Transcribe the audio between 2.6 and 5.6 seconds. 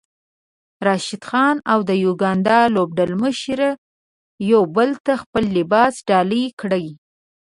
لوبډلمشر يو بل ته خپل